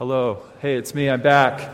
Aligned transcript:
Hello. 0.00 0.40
Hey, 0.62 0.76
it's 0.76 0.94
me. 0.94 1.10
I'm 1.10 1.20
back. 1.20 1.68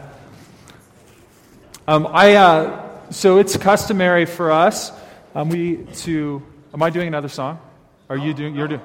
Um, 1.86 2.08
I, 2.10 2.34
uh, 2.34 3.10
so 3.12 3.38
it's 3.38 3.56
customary 3.56 4.26
for 4.26 4.50
us 4.50 4.90
um, 5.36 5.48
we 5.48 5.84
to. 5.98 6.42
Am 6.74 6.82
I 6.82 6.90
doing 6.90 7.06
another 7.06 7.28
song? 7.28 7.60
Are 8.10 8.16
you 8.16 8.34
doing? 8.34 8.56
You're 8.56 8.66
doing. 8.66 8.80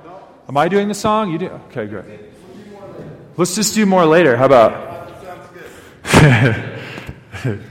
Am 0.47 0.57
I 0.57 0.67
doing 0.67 0.89
the 0.89 0.93
song? 0.93 1.31
You 1.31 1.39
do. 1.39 1.47
Okay, 1.71 1.87
great. 1.87 2.05
Let's 3.35 3.55
just 3.55 3.73
do 3.73 3.83
more 3.87 4.05
later. 4.05 4.37
How 4.37 4.45
about? 4.45 5.09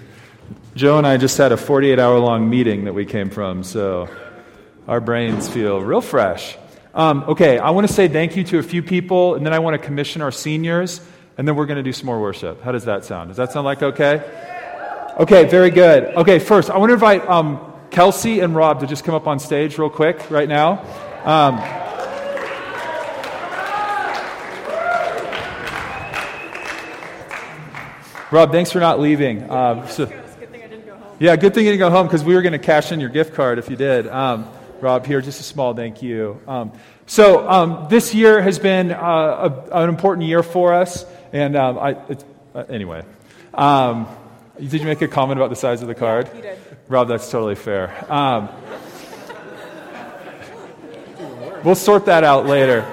Joe 0.75 0.98
and 0.98 1.07
I 1.07 1.18
just 1.18 1.39
had 1.39 1.52
a 1.52 1.57
48 1.57 2.00
hour 2.00 2.18
long 2.18 2.50
meeting 2.50 2.87
that 2.87 2.95
we 2.95 3.07
came 3.07 3.30
from, 3.30 3.62
so 3.62 4.09
our 4.89 5.00
brains 5.00 5.48
feel 5.48 5.80
real 5.80 6.00
fresh. 6.00 6.59
Um, 6.93 7.23
okay, 7.29 7.61
I 7.61 7.71
want 7.71 7.87
to 7.87 7.93
say 7.93 8.09
thank 8.09 8.37
you 8.37 8.43
to 8.43 8.59
a 8.59 8.64
few 8.64 8.82
people, 8.82 9.37
and 9.37 9.46
then 9.46 9.52
I 9.52 9.61
want 9.61 9.80
to 9.80 9.87
commission 9.87 10.21
our 10.21 10.32
seniors, 10.32 11.00
and 11.41 11.48
then 11.48 11.57
we're 11.57 11.64
going 11.64 11.79
to 11.79 11.82
do 11.82 11.95
some 11.95 12.04
more 12.04 12.20
worship. 12.20 12.62
How 12.62 12.70
does 12.70 12.84
that 12.84 13.06
sound? 13.06 13.28
Does 13.28 13.38
that 13.38 13.51
sound 13.51 13.64
like 13.64 13.83
okay? 13.83 14.23
Okay, 15.19 15.48
very 15.48 15.70
good. 15.70 16.05
Okay, 16.14 16.38
first, 16.38 16.69
I 16.69 16.77
want 16.77 16.91
to 16.91 16.92
invite 16.92 17.27
um, 17.27 17.73
Kelsey 17.91 18.41
and 18.41 18.55
Rob 18.55 18.80
to 18.80 18.87
just 18.87 19.05
come 19.05 19.14
up 19.14 19.27
on 19.27 19.38
stage 19.38 19.78
real 19.78 19.88
quick 19.88 20.30
right 20.30 20.47
now. 20.47 20.84
Um, 21.24 21.56
Rob, 28.30 28.52
thanks 28.52 28.70
for 28.70 28.80
not 28.80 29.00
leaving. 29.00 29.50
Um, 29.50 29.88
so, 29.88 30.12
yeah, 31.19 31.36
good 31.36 31.55
thing 31.55 31.64
you 31.64 31.72
didn't 31.72 31.78
go 31.78 31.88
home 31.88 32.06
because 32.06 32.22
we 32.22 32.34
were 32.34 32.42
going 32.42 32.52
to 32.52 32.59
cash 32.59 32.92
in 32.92 33.00
your 33.00 33.09
gift 33.09 33.33
card 33.33 33.59
if 33.59 33.70
you 33.70 33.77
did. 33.77 34.06
Um, 34.09 34.47
Rob, 34.83 35.06
here, 35.06 35.22
just 35.22 35.41
a 35.41 35.45
small 35.45 35.72
thank 35.72 36.02
you. 36.02 36.38
Um, 36.47 36.72
so, 37.06 37.48
um, 37.48 37.86
this 37.88 38.14
year 38.14 38.42
has 38.42 38.59
been 38.59 38.92
uh, 38.92 39.66
a, 39.72 39.83
an 39.83 39.88
important 39.88 40.27
year 40.27 40.42
for 40.42 40.75
us. 40.75 41.06
And 41.33 41.57
um, 41.57 41.79
I, 41.79 41.97
uh, 42.55 42.65
anyway, 42.69 43.05
um, 43.55 44.09
did 44.59 44.75
you 44.75 44.84
make 44.84 45.01
a 45.01 45.09
comment 45.09 45.39
about 45.39 45.50
the 45.50 45.56
size 45.56 45.81
of 45.81 45.89
the 45.89 45.95
card? 45.95 46.28
Yeah, 46.28 46.37
you 46.37 46.42
did. 46.42 46.59
Rob, 46.89 47.09
that's 47.09 47.31
totally 47.31 47.55
fair. 47.55 48.05
Um, 48.12 48.48
we'll 51.62 51.77
sort 51.77 52.06
that 52.06 52.25
out 52.25 52.47
later. 52.47 52.84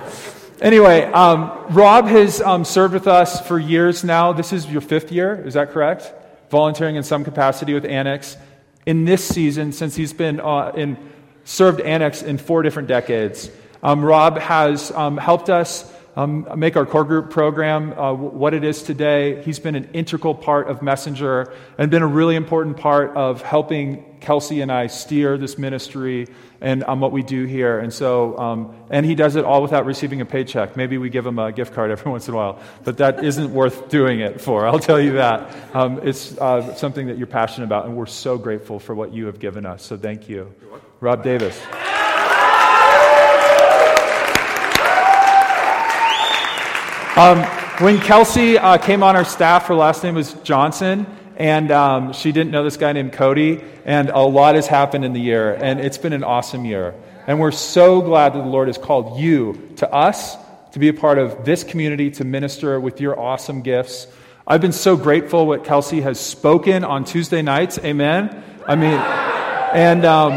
Anyway, 0.61 1.03
um, 1.03 1.51
Rob 1.69 2.05
has 2.05 2.41
um, 2.41 2.63
served 2.63 2.93
with 2.93 3.07
us 3.07 3.45
for 3.47 3.57
years 3.57 4.03
now. 4.03 4.33
This 4.33 4.53
is 4.53 4.67
your 4.67 4.81
fifth 4.81 5.11
year, 5.11 5.43
is 5.45 5.55
that 5.55 5.71
correct? 5.71 6.13
Volunteering 6.49 6.95
in 6.95 7.03
some 7.03 7.23
capacity 7.23 7.73
with 7.73 7.85
Annex. 7.85 8.37
In 8.85 9.05
this 9.05 9.27
season, 9.27 9.71
since 9.71 9.95
he's 9.95 10.13
been 10.13 10.39
uh, 10.39 10.71
in, 10.75 10.97
served 11.43 11.81
Annex 11.81 12.21
in 12.21 12.37
four 12.37 12.61
different 12.61 12.87
decades, 12.87 13.49
um, 13.81 14.05
Rob 14.05 14.37
has 14.37 14.91
um, 14.91 15.17
helped 15.17 15.49
us 15.49 15.91
um, 16.17 16.47
make 16.55 16.75
our 16.75 16.85
core 16.87 17.03
group 17.03 17.29
program 17.29 17.93
uh, 17.93 18.11
what 18.11 18.55
it 18.55 18.63
is 18.63 18.81
today. 18.81 19.43
He's 19.43 19.59
been 19.59 19.75
an 19.75 19.91
integral 19.93 20.33
part 20.33 20.67
of 20.67 20.81
Messenger 20.81 21.53
and 21.77 21.91
been 21.91 22.01
a 22.01 22.07
really 22.07 22.35
important 22.35 22.77
part 22.77 23.15
of 23.15 23.43
helping 23.43 24.03
Kelsey 24.19 24.61
and 24.61 24.71
I 24.71 24.87
steer 24.87 25.37
this 25.37 25.59
ministry 25.59 26.27
and 26.59 26.83
um, 26.85 27.01
what 27.01 27.11
we 27.11 27.21
do 27.21 27.45
here. 27.45 27.77
And 27.77 27.93
so, 27.93 28.35
um, 28.39 28.75
and 28.89 29.05
he 29.05 29.13
does 29.13 29.35
it 29.35 29.45
all 29.45 29.61
without 29.61 29.85
receiving 29.85 30.19
a 30.21 30.25
paycheck. 30.25 30.75
Maybe 30.75 30.97
we 30.97 31.11
give 31.11 31.23
him 31.23 31.37
a 31.37 31.51
gift 31.51 31.75
card 31.75 31.91
every 31.91 32.11
once 32.11 32.27
in 32.27 32.33
a 32.33 32.37
while, 32.37 32.59
but 32.83 32.97
that 32.97 33.23
isn't 33.23 33.53
worth 33.53 33.89
doing 33.89 34.19
it 34.19 34.41
for. 34.41 34.65
I'll 34.65 34.79
tell 34.79 34.99
you 34.99 35.13
that. 35.13 35.55
Um, 35.75 35.99
it's 36.01 36.35
uh, 36.39 36.73
something 36.73 37.05
that 37.07 37.19
you're 37.19 37.27
passionate 37.27 37.67
about, 37.67 37.85
and 37.85 37.95
we're 37.95 38.07
so 38.07 38.39
grateful 38.39 38.79
for 38.79 38.95
what 38.95 39.13
you 39.13 39.27
have 39.27 39.37
given 39.37 39.67
us. 39.67 39.85
So 39.85 39.95
thank 39.95 40.27
you. 40.27 40.51
Rob 40.99 41.23
Davis. 41.23 41.61
Um, 47.17 47.41
when 47.81 47.99
Kelsey 47.99 48.59
uh, 48.59 48.77
came 48.77 49.01
on 49.01 49.15
our 49.15 49.25
staff, 49.25 49.65
her 49.69 49.73
last 49.73 50.03
name 50.03 50.13
was 50.13 50.33
Johnson, 50.43 51.07
and 51.35 51.71
um, 51.71 52.13
she 52.13 52.31
didn't 52.31 52.51
know 52.51 52.63
this 52.63 52.77
guy 52.77 52.93
named 52.93 53.13
Cody, 53.13 53.63
and 53.85 54.09
a 54.09 54.19
lot 54.19 54.53
has 54.53 54.67
happened 54.67 55.03
in 55.03 55.13
the 55.13 55.19
year, 55.19 55.51
and 55.51 55.79
it's 55.79 55.97
been 55.97 56.13
an 56.13 56.23
awesome 56.23 56.63
year. 56.63 56.93
And 57.25 57.39
we're 57.39 57.49
so 57.49 58.01
glad 58.01 58.35
that 58.35 58.43
the 58.43 58.49
Lord 58.49 58.67
has 58.67 58.77
called 58.77 59.19
you 59.19 59.73
to 59.77 59.91
us 59.91 60.35
to 60.73 60.77
be 60.77 60.89
a 60.89 60.93
part 60.93 61.17
of 61.17 61.43
this 61.43 61.63
community, 61.63 62.11
to 62.11 62.23
minister 62.23 62.79
with 62.79 63.01
your 63.01 63.19
awesome 63.19 63.63
gifts. 63.63 64.05
I've 64.45 64.61
been 64.61 64.71
so 64.71 64.95
grateful 64.95 65.47
what 65.47 65.63
Kelsey 65.63 66.01
has 66.01 66.19
spoken 66.19 66.83
on 66.83 67.03
Tuesday 67.03 67.41
nights. 67.41 67.79
Amen. 67.79 68.43
I 68.67 68.75
mean, 68.75 68.93
and 68.93 70.05
um, 70.05 70.33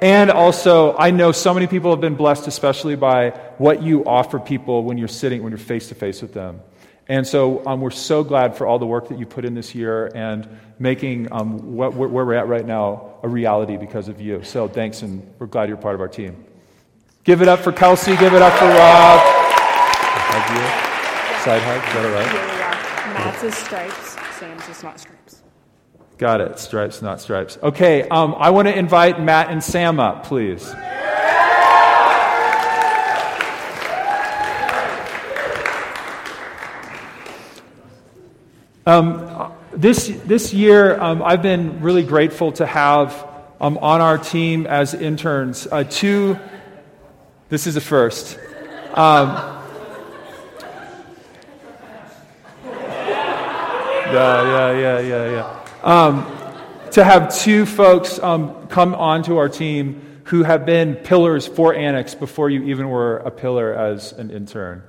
and 0.00 0.30
also, 0.30 0.96
I 0.96 1.10
know 1.10 1.32
so 1.32 1.52
many 1.54 1.66
people 1.66 1.90
have 1.90 2.00
been 2.00 2.14
blessed, 2.14 2.46
especially 2.46 2.96
by 2.96 3.30
what 3.58 3.82
you 3.82 4.04
offer 4.04 4.38
people 4.38 4.84
when 4.84 4.98
you're 4.98 5.08
sitting, 5.08 5.42
when 5.42 5.50
you're 5.50 5.58
face 5.58 5.88
to 5.88 5.94
face 5.94 6.22
with 6.22 6.34
them. 6.34 6.60
And 7.08 7.26
so 7.26 7.66
um, 7.66 7.80
we're 7.80 7.90
so 7.90 8.22
glad 8.22 8.56
for 8.56 8.66
all 8.66 8.78
the 8.78 8.86
work 8.86 9.08
that 9.08 9.18
you 9.18 9.24
put 9.24 9.46
in 9.46 9.54
this 9.54 9.74
year 9.74 10.10
and 10.14 10.46
making 10.78 11.32
um, 11.32 11.74
what, 11.74 11.94
where 11.94 12.08
we're 12.08 12.34
at 12.34 12.48
right 12.48 12.66
now 12.66 13.14
a 13.22 13.28
reality 13.28 13.78
because 13.78 14.08
of 14.08 14.20
you. 14.20 14.42
So 14.44 14.68
thanks, 14.68 15.00
and 15.02 15.26
we're 15.38 15.46
glad 15.46 15.68
you're 15.68 15.78
part 15.78 15.94
of 15.94 16.02
our 16.02 16.08
team. 16.08 16.44
Give 17.24 17.40
it 17.40 17.48
up 17.48 17.60
for 17.60 17.72
Kelsey. 17.72 18.16
Give 18.16 18.34
it 18.34 18.42
up 18.42 18.52
for 18.58 18.66
Rob. 18.66 19.20
Hug 20.30 20.56
you. 20.56 20.64
Side 21.44 21.62
hug. 21.62 21.88
Is 21.88 21.94
that 21.94 22.04
all 22.04 22.12
right? 22.12 22.34
Yeah, 22.34 22.46
yeah, 22.46 22.58
yeah. 22.58 23.12
Matt's 23.14 23.42
is 23.42 23.54
stripes, 23.54 24.16
Sam's 24.38 24.68
is 24.68 24.82
not 24.82 25.00
stripes. 25.00 25.42
Got 26.18 26.40
it. 26.40 26.58
Stripes, 26.58 27.00
not 27.00 27.20
stripes. 27.20 27.58
Okay, 27.62 28.02
um, 28.08 28.34
I 28.36 28.50
want 28.50 28.66
to 28.66 28.76
invite 28.76 29.22
Matt 29.22 29.50
and 29.50 29.62
Sam 29.62 30.00
up, 30.00 30.26
please. 30.26 30.68
Um, 38.84 39.52
this, 39.70 40.08
this 40.24 40.52
year, 40.52 41.00
um, 41.00 41.22
I've 41.22 41.42
been 41.42 41.82
really 41.82 42.02
grateful 42.02 42.50
to 42.52 42.66
have 42.66 43.24
um, 43.60 43.78
on 43.78 44.00
our 44.00 44.18
team 44.18 44.66
as 44.66 44.94
interns 44.94 45.68
uh, 45.70 45.84
two. 45.84 46.36
This 47.48 47.68
is 47.68 47.76
a 47.76 47.80
first. 47.80 48.36
Um, 48.94 49.28
yeah, 52.64 54.10
yeah, 54.10 54.72
yeah, 54.72 55.00
yeah, 55.00 55.30
yeah. 55.30 55.67
Um, 55.82 56.26
to 56.92 57.04
have 57.04 57.36
two 57.36 57.66
folks 57.66 58.18
um, 58.18 58.66
come 58.66 58.94
onto 58.94 59.36
our 59.36 59.48
team 59.48 60.22
who 60.24 60.42
have 60.42 60.66
been 60.66 60.96
pillars 60.96 61.46
for 61.46 61.74
Annex 61.74 62.14
before 62.14 62.50
you 62.50 62.64
even 62.64 62.88
were 62.88 63.18
a 63.18 63.30
pillar 63.30 63.72
as 63.72 64.12
an 64.12 64.30
intern. 64.30 64.82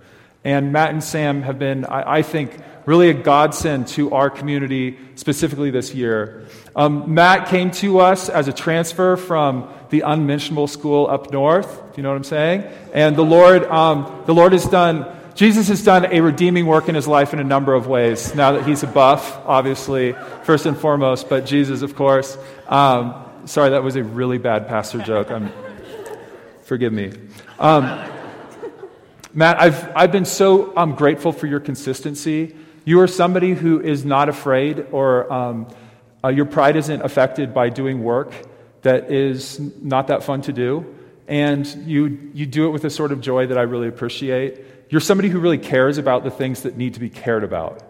And 0.44 0.74
Matt 0.74 0.90
and 0.90 1.04
Sam 1.04 1.44
have 1.44 1.60
been, 1.60 1.86
I, 1.86 2.18
I 2.18 2.22
think, 2.24 2.58
really 2.86 3.10
a 3.10 3.14
godsend 3.14 3.88
to 3.90 4.14
our 4.14 4.32
community, 4.32 4.98
specifically 5.16 5.70
this 5.70 5.94
year. 5.94 6.48
Um, 6.76 7.14
Matt 7.14 7.50
came 7.50 7.70
to 7.72 8.00
us 8.00 8.30
as 8.30 8.48
a 8.48 8.54
transfer 8.54 9.16
from 9.16 9.72
the 9.92 10.02
unmentionable 10.02 10.68
school 10.68 11.08
up 11.08 11.32
north, 11.32 11.82
if 11.92 11.98
you 11.98 12.04
know 12.04 12.10
what 12.10 12.16
I'm 12.16 12.24
saying. 12.24 12.64
And 12.94 13.16
the 13.16 13.26
Lord, 13.26 13.64
um, 13.66 14.24
the 14.26 14.34
Lord 14.34 14.54
has 14.54 14.66
done 14.66 15.06
Jesus 15.36 15.70
has 15.70 15.84
done 15.84 16.06
a 16.06 16.22
redeeming 16.22 16.66
work 16.66 16.90
in 16.90 16.96
his 16.96 17.08
life 17.08 17.34
in 17.34 17.40
a 17.40 17.44
number 17.44 17.74
of 17.74 17.88
ways. 17.88 18.36
Now 18.36 18.54
that 18.54 18.68
he's 18.68 18.84
a 18.84 18.88
buff, 18.88 19.38
obviously, 19.46 20.14
first 20.44 20.66
and 20.66 20.78
foremost, 20.78 21.30
but 21.30 21.46
Jesus, 21.46 21.82
of 21.82 21.96
course. 21.96 22.38
Um, 22.68 23.26
sorry, 23.46 23.70
that 23.72 23.84
was 23.84 23.96
a 23.96 24.04
really 24.04 24.38
bad 24.38 24.68
pastor 24.68 25.00
joke. 25.00 25.32
I'm, 25.32 25.52
forgive 26.64 26.92
me. 26.92 27.14
Um, 27.58 27.84
Matt, 29.34 29.62
I've, 29.62 29.96
I've 29.96 30.12
been 30.12 30.26
so 30.26 30.76
um, 30.76 30.96
grateful 30.96 31.32
for 31.32 31.48
your 31.48 31.60
consistency. 31.60 32.56
You 32.84 33.00
are 33.02 33.08
somebody 33.08 33.54
who 33.54 33.80
is 33.80 34.04
not 34.04 34.28
afraid, 34.28 34.88
or 34.92 35.32
um, 35.32 35.68
uh, 36.24 36.30
your 36.30 36.46
pride 36.46 36.76
isn't 36.76 37.02
affected 37.02 37.54
by 37.54 37.70
doing 37.70 38.04
work 38.04 38.34
that 38.82 39.12
is 39.12 39.60
not 39.82 40.08
that 40.08 40.24
fun 40.24 40.42
to 40.44 40.54
do. 40.54 40.96
And 41.30 41.66
you, 41.86 42.32
you 42.34 42.48
do 42.48 42.66
it 42.66 42.72
with 42.72 42.84
a 42.84 42.90
sort 42.90 43.12
of 43.12 43.22
joy 43.22 43.48
that 43.48 43.58
I 43.58 43.62
really 43.62 43.88
appreciate. 43.88 44.60
You're 44.90 45.00
somebody 45.00 45.30
who 45.30 45.40
really 45.40 45.60
cares 45.60 46.00
about 46.00 46.24
the 46.24 46.32
things 46.32 46.64
that 46.64 46.76
need 46.76 46.96
to 46.96 47.00
be 47.00 47.10
cared 47.10 47.44
about. 47.44 47.84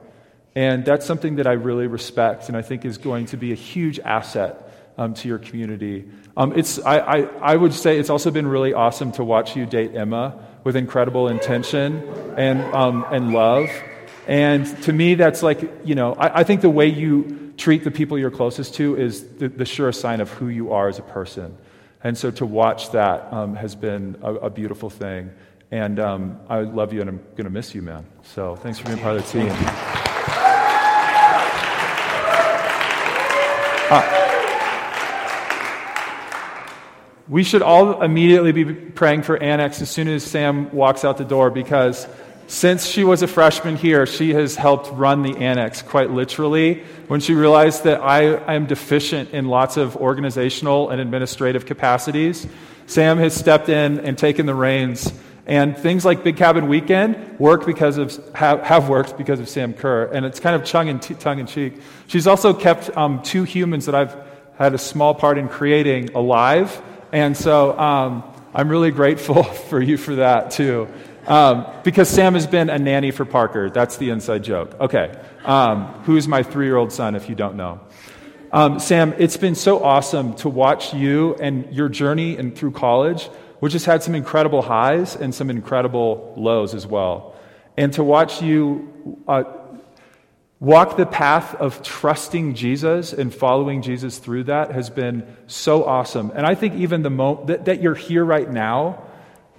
And 0.55 0.83
that's 0.83 1.05
something 1.05 1.37
that 1.37 1.47
I 1.47 1.53
really 1.53 1.87
respect 1.87 2.49
and 2.49 2.57
I 2.57 2.61
think 2.61 2.83
is 2.83 2.97
going 2.97 3.27
to 3.27 3.37
be 3.37 3.53
a 3.53 3.55
huge 3.55 3.97
asset 3.99 4.93
um, 4.97 5.13
to 5.13 5.29
your 5.29 5.37
community. 5.37 6.05
Um, 6.35 6.51
it's, 6.59 6.79
I, 6.79 6.99
I, 6.99 7.19
I 7.53 7.55
would 7.55 7.73
say 7.73 7.97
it's 7.97 8.09
also 8.09 8.29
been 8.29 8.45
really 8.45 8.73
awesome 8.73 9.13
to 9.13 9.23
watch 9.23 9.55
you 9.55 9.65
date 9.65 9.95
Emma 9.95 10.45
with 10.65 10.75
incredible 10.75 11.29
intention 11.29 12.03
and, 12.35 12.61
um, 12.75 13.05
and 13.09 13.31
love. 13.31 13.69
And 14.27 14.65
to 14.83 14.91
me, 14.91 15.15
that's 15.15 15.41
like, 15.41 15.61
you 15.85 15.95
know, 15.95 16.13
I, 16.15 16.41
I, 16.41 16.43
think 16.43 16.59
the 16.59 16.69
way 16.69 16.87
you 16.87 17.53
treat 17.55 17.85
the 17.85 17.91
people 17.91 18.19
you're 18.19 18.29
closest 18.29 18.75
to 18.75 18.97
is 18.97 19.23
the, 19.37 19.47
the 19.47 19.65
surest 19.65 20.01
sign 20.01 20.19
of 20.19 20.29
who 20.29 20.49
you 20.49 20.73
are 20.73 20.89
as 20.89 20.99
a 20.99 21.03
person. 21.03 21.57
And 22.03 22.17
so 22.17 22.31
to 22.31 22.45
watch 22.45 22.91
that 22.91 23.31
um, 23.33 23.55
has 23.55 23.75
been 23.75 24.17
a, 24.21 24.33
a 24.35 24.49
beautiful 24.49 24.89
thing. 24.89 25.31
And 25.71 25.99
um, 25.99 26.39
I 26.49 26.61
love 26.61 26.93
you 26.93 27.01
and 27.01 27.09
I'm 27.09 27.19
going 27.31 27.43
to 27.43 27.49
miss 27.49 27.75
you, 27.75 27.81
man. 27.81 28.05
So 28.23 28.55
thanks 28.55 28.79
for 28.79 28.87
being 28.87 28.99
part 28.99 29.17
of 29.17 29.25
the 29.25 29.31
team. 29.31 29.51
Uh, 33.91 34.29
we 37.27 37.43
should 37.43 37.61
all 37.61 38.01
immediately 38.01 38.51
be 38.51 38.73
praying 38.73 39.23
for 39.23 39.37
Annex 39.37 39.81
as 39.81 39.89
soon 39.89 40.07
as 40.07 40.23
Sam 40.23 40.71
walks 40.71 41.03
out 41.03 41.17
the 41.17 41.25
door 41.25 41.49
because 41.49 42.07
since 42.49 42.87
she 42.87 43.03
was 43.03 43.21
a 43.21 43.27
freshman 43.27 43.75
here, 43.75 44.07
she 44.07 44.33
has 44.33 44.55
helped 44.55 44.91
run 44.93 45.21
the 45.21 45.37
annex 45.37 45.83
quite 45.83 46.09
literally 46.09 46.81
when 47.07 47.19
she 47.19 47.35
realized 47.35 47.83
that 47.83 48.01
I, 48.01 48.33
I 48.33 48.55
am 48.55 48.65
deficient 48.65 49.29
in 49.35 49.47
lots 49.47 49.77
of 49.77 49.95
organizational 49.95 50.89
and 50.89 50.99
administrative 50.99 51.67
capacities. 51.67 52.47
Sam 52.87 53.19
has 53.19 53.35
stepped 53.35 53.69
in 53.69 53.99
and 53.99 54.17
taken 54.17 54.47
the 54.47 54.55
reins. 54.55 55.13
And 55.45 55.77
things 55.77 56.03
like 56.03 56.23
Big 56.23 56.37
Cabin 56.37 56.67
Weekend 56.67 57.37
work 57.37 57.67
because 57.67 57.99
of, 57.99 58.17
have, 58.33 58.61
have 58.61 58.89
worked 58.89 59.15
because 59.15 59.39
of 59.39 59.47
Sam 59.47 59.71
Kerr. 59.71 60.05
And 60.05 60.25
it's 60.25 60.39
kind 60.39 60.55
of 60.55 60.67
tongue 60.67 60.87
in, 60.87 60.99
tongue 60.99 61.37
in 61.37 61.45
cheek. 61.45 61.75
She's 62.07 62.25
also 62.25 62.55
kept 62.55 62.95
um, 62.97 63.21
two 63.21 63.43
humans 63.43 63.85
that 63.85 63.93
I've 63.93 64.17
had 64.57 64.73
a 64.73 64.79
small 64.79 65.13
part 65.13 65.37
in 65.37 65.49
creating 65.49 66.15
alive. 66.15 66.81
And 67.11 67.37
so 67.37 67.77
um, 67.77 68.23
I'm 68.55 68.69
really 68.69 68.89
grateful 68.89 69.43
for 69.69 69.79
you 69.79 69.97
for 69.97 70.15
that, 70.15 70.49
too. 70.49 70.87
Um, 71.29 71.67
because 71.83 72.09
Sam 72.09 72.33
has 72.33 72.47
been 72.47 72.71
a 72.71 72.79
nanny 72.79 73.11
for 73.11 73.23
Parker. 73.23 73.69
That's 73.69 73.97
the 73.97 74.09
inside 74.09 74.43
joke. 74.43 74.75
Okay. 74.79 75.15
Um, 75.45 75.85
who's 76.03 76.27
my 76.27 76.41
three 76.41 76.65
year 76.65 76.75
old 76.75 76.91
son, 76.91 77.15
if 77.15 77.29
you 77.29 77.35
don't 77.35 77.55
know? 77.55 77.79
Um, 78.51 78.79
Sam, 78.79 79.13
it's 79.19 79.37
been 79.37 79.53
so 79.53 79.83
awesome 79.83 80.33
to 80.37 80.49
watch 80.49 80.91
you 80.91 81.35
and 81.35 81.71
your 81.71 81.87
journey 81.87 82.35
and 82.35 82.57
through 82.57 82.71
college, 82.71 83.25
which 83.59 83.73
has 83.73 83.85
had 83.85 84.01
some 84.01 84.15
incredible 84.15 84.63
highs 84.63 85.15
and 85.15 85.33
some 85.33 85.51
incredible 85.51 86.33
lows 86.35 86.73
as 86.73 86.87
well. 86.87 87.35
And 87.77 87.93
to 87.93 88.03
watch 88.03 88.41
you 88.41 89.21
uh, 89.27 89.43
walk 90.59 90.97
the 90.97 91.05
path 91.05 91.53
of 91.55 91.83
trusting 91.83 92.55
Jesus 92.55 93.13
and 93.13 93.33
following 93.33 93.83
Jesus 93.83 94.17
through 94.17 94.45
that 94.45 94.71
has 94.71 94.89
been 94.89 95.27
so 95.45 95.85
awesome. 95.85 96.31
And 96.33 96.47
I 96.47 96.55
think 96.55 96.73
even 96.73 97.03
the 97.03 97.11
moment 97.11 97.47
that, 97.47 97.65
that 97.65 97.83
you're 97.83 97.93
here 97.93 98.25
right 98.25 98.49
now, 98.49 99.03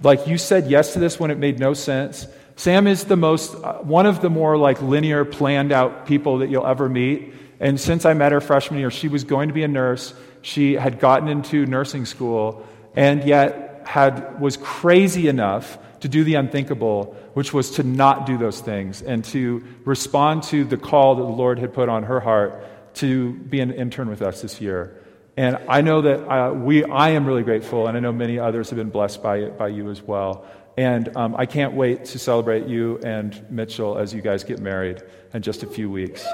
like 0.01 0.27
you 0.27 0.37
said 0.37 0.67
yes 0.67 0.93
to 0.93 0.99
this 0.99 1.19
when 1.19 1.31
it 1.31 1.37
made 1.37 1.59
no 1.59 1.73
sense. 1.73 2.27
Sam 2.55 2.87
is 2.87 3.05
the 3.05 3.15
most, 3.15 3.55
uh, 3.55 3.75
one 3.79 4.05
of 4.05 4.21
the 4.21 4.29
more 4.29 4.57
like 4.57 4.81
linear, 4.81 5.25
planned 5.25 5.71
out 5.71 6.05
people 6.05 6.39
that 6.39 6.49
you'll 6.49 6.67
ever 6.67 6.89
meet. 6.89 7.33
And 7.59 7.79
since 7.79 8.05
I 8.05 8.13
met 8.13 8.31
her 8.31 8.41
freshman 8.41 8.79
year, 8.79 8.91
she 8.91 9.07
was 9.07 9.23
going 9.23 9.47
to 9.47 9.53
be 9.53 9.63
a 9.63 9.67
nurse. 9.67 10.13
She 10.41 10.73
had 10.73 10.99
gotten 10.99 11.27
into 11.27 11.65
nursing 11.65 12.05
school 12.05 12.65
and 12.95 13.23
yet 13.23 13.83
had, 13.85 14.39
was 14.39 14.57
crazy 14.57 15.27
enough 15.27 15.77
to 16.01 16.07
do 16.07 16.23
the 16.23 16.35
unthinkable, 16.35 17.15
which 17.33 17.53
was 17.53 17.71
to 17.71 17.83
not 17.83 18.25
do 18.25 18.37
those 18.37 18.59
things 18.59 19.01
and 19.01 19.23
to 19.25 19.63
respond 19.85 20.43
to 20.43 20.63
the 20.63 20.77
call 20.77 21.15
that 21.15 21.23
the 21.23 21.29
Lord 21.29 21.59
had 21.59 21.73
put 21.73 21.89
on 21.89 22.03
her 22.03 22.19
heart 22.19 22.93
to 22.95 23.33
be 23.33 23.59
an 23.59 23.71
intern 23.71 24.09
with 24.09 24.21
us 24.21 24.41
this 24.41 24.59
year. 24.59 25.00
And 25.37 25.57
I 25.67 25.81
know 25.81 26.01
that 26.01 26.29
uh, 26.29 26.53
we, 26.53 26.83
I 26.83 27.09
am 27.09 27.25
really 27.25 27.43
grateful, 27.43 27.87
and 27.87 27.95
I 27.95 27.99
know 27.99 28.11
many 28.11 28.37
others 28.37 28.69
have 28.69 28.77
been 28.77 28.89
blessed 28.89 29.23
by 29.23 29.45
by 29.45 29.69
you 29.69 29.89
as 29.89 30.01
well. 30.01 30.45
And 30.77 31.15
um, 31.17 31.35
I 31.35 31.45
can't 31.45 31.73
wait 31.73 32.05
to 32.05 32.19
celebrate 32.19 32.65
you 32.65 32.97
and 32.99 33.45
Mitchell 33.49 33.97
as 33.97 34.13
you 34.13 34.21
guys 34.21 34.43
get 34.43 34.59
married 34.59 35.03
in 35.33 35.41
just 35.41 35.63
a 35.63 35.67
few 35.67 35.89
weeks. 35.91 36.25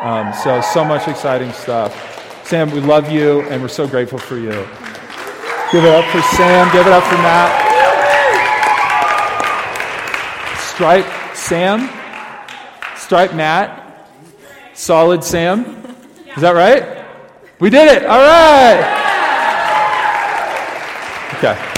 Um, 0.00 0.32
so, 0.34 0.60
so 0.60 0.84
much 0.84 1.06
exciting 1.06 1.52
stuff. 1.52 2.44
Sam, 2.44 2.70
we 2.70 2.80
love 2.80 3.10
you, 3.10 3.42
and 3.42 3.62
we're 3.62 3.68
so 3.68 3.86
grateful 3.86 4.18
for 4.18 4.36
you. 4.36 4.50
Give 5.72 5.84
it 5.84 5.94
up 5.94 6.04
for 6.10 6.20
Sam. 6.36 6.70
Give 6.72 6.86
it 6.86 6.92
up 6.92 7.04
for 7.04 7.16
Matt. 7.16 7.60
Stripe 10.58 11.06
Sam. 11.34 11.88
Stripe 12.96 13.34
Matt. 13.34 14.10
Solid 14.74 15.22
Sam. 15.24 15.64
Is 16.36 16.42
that 16.42 16.52
right? 16.52 17.03
We 17.60 17.70
did 17.70 17.88
it. 17.88 18.04
All 18.04 18.18
right. 18.18 19.00
Okay. 21.34 21.70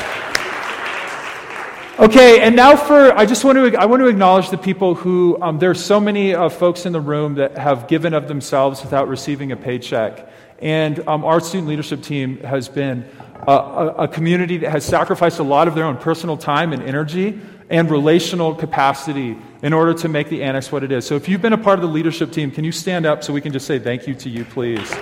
Okay, 1.98 2.40
and 2.40 2.54
now 2.54 2.76
for, 2.76 3.16
I 3.16 3.24
just 3.24 3.42
want 3.42 3.56
to, 3.56 3.80
I 3.80 3.86
want 3.86 4.00
to 4.00 4.06
acknowledge 4.06 4.50
the 4.50 4.58
people 4.58 4.94
who, 4.94 5.38
um, 5.40 5.58
there 5.58 5.70
are 5.70 5.74
so 5.74 5.98
many 5.98 6.34
uh, 6.34 6.50
folks 6.50 6.84
in 6.84 6.92
the 6.92 7.00
room 7.00 7.36
that 7.36 7.56
have 7.56 7.88
given 7.88 8.12
of 8.12 8.28
themselves 8.28 8.82
without 8.82 9.08
receiving 9.08 9.50
a 9.52 9.56
paycheck. 9.56 10.28
And 10.60 11.06
um, 11.08 11.24
our 11.24 11.40
student 11.40 11.68
leadership 11.68 12.02
team 12.02 12.36
has 12.40 12.68
been 12.68 13.08
a, 13.46 13.52
a, 13.52 13.86
a 14.00 14.08
community 14.08 14.58
that 14.58 14.70
has 14.70 14.84
sacrificed 14.84 15.38
a 15.38 15.42
lot 15.42 15.68
of 15.68 15.74
their 15.74 15.84
own 15.84 15.96
personal 15.96 16.36
time 16.36 16.74
and 16.74 16.82
energy 16.82 17.40
and 17.70 17.90
relational 17.90 18.54
capacity 18.54 19.38
in 19.62 19.72
order 19.72 19.94
to 19.94 20.08
make 20.08 20.28
the 20.28 20.42
annex 20.42 20.70
what 20.70 20.84
it 20.84 20.92
is. 20.92 21.06
So 21.06 21.16
if 21.16 21.30
you've 21.30 21.42
been 21.42 21.54
a 21.54 21.58
part 21.58 21.78
of 21.78 21.82
the 21.82 21.90
leadership 21.90 22.30
team, 22.30 22.50
can 22.50 22.62
you 22.62 22.72
stand 22.72 23.06
up 23.06 23.24
so 23.24 23.32
we 23.32 23.40
can 23.40 23.54
just 23.54 23.66
say 23.66 23.78
thank 23.78 24.06
you 24.06 24.14
to 24.16 24.28
you, 24.28 24.44
please? 24.44 24.94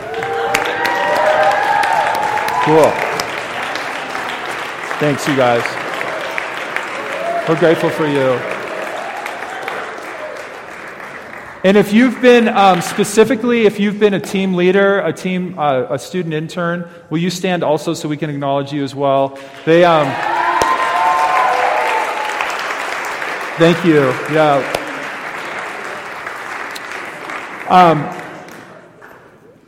Cool. 2.65 2.91
Thanks, 4.99 5.29
you 5.29 5.37
guys. 5.37 5.63
We're 7.47 7.59
grateful 7.59 7.91
for 7.91 8.07
you. 8.07 8.41
And 11.63 11.77
if 11.77 11.93
you've 11.93 12.23
been 12.23 12.49
um, 12.49 12.81
specifically, 12.81 13.67
if 13.67 13.79
you've 13.79 14.01
been 14.01 14.15
a 14.15 14.21
team 14.21 14.55
leader, 14.55 15.01
a 15.01 15.13
team, 15.13 15.59
uh, 15.59 15.89
a 15.91 15.99
student 15.99 16.33
intern, 16.33 16.89
will 17.11 17.19
you 17.19 17.29
stand 17.29 17.63
also 17.63 17.93
so 17.93 18.09
we 18.09 18.17
can 18.17 18.31
acknowledge 18.31 18.73
you 18.73 18.83
as 18.83 18.95
well? 18.95 19.39
They, 19.67 19.85
um, 19.85 20.07
thank 23.59 23.85
you. 23.85 24.09
Yeah. 24.33 24.81
Um, 27.69 28.09